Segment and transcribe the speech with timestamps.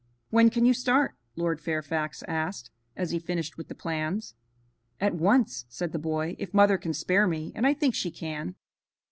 [0.31, 4.33] "When can you start?" Lord Fairfax asked, as he finished with the plans.
[4.99, 8.55] "At once," said the boy, "if mother can spare me, and I think she can."